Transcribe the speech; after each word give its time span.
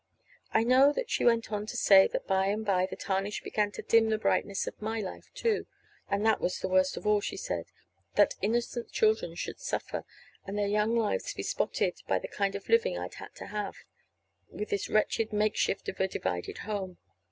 I 0.51 0.63
know 0.63 0.91
that 0.93 1.11
she 1.11 1.25
went 1.25 1.51
on 1.51 1.67
to 1.67 1.77
say 1.77 2.07
that 2.07 2.25
by 2.25 2.47
and 2.47 2.65
by 2.65 2.87
the 2.87 2.95
tarnish 2.95 3.43
began 3.43 3.69
to 3.73 3.83
dim 3.83 4.09
the 4.09 4.17
brightness 4.17 4.65
of 4.65 4.81
my 4.81 4.99
life, 4.99 5.29
too; 5.35 5.67
and 6.09 6.25
that 6.25 6.41
was 6.41 6.57
the 6.57 6.67
worst 6.67 6.97
of 6.97 7.05
all, 7.05 7.21
she 7.21 7.37
said 7.37 7.65
that 8.15 8.33
innocent 8.41 8.91
children 8.91 9.35
should 9.35 9.59
suffer, 9.59 10.03
and 10.43 10.57
their 10.57 10.65
young 10.65 10.95
lives 10.95 11.35
be 11.35 11.43
spotted 11.43 12.01
by 12.07 12.17
the 12.17 12.27
kind 12.27 12.55
of 12.55 12.67
living 12.67 12.97
I'd 12.97 13.13
had 13.13 13.35
to 13.35 13.45
have, 13.45 13.75
with 14.49 14.69
this 14.71 14.89
wretched 14.89 15.31
makeshift 15.31 15.87
of 15.87 15.99
a 15.99 16.07
divided 16.07 16.57
home. 16.65 16.97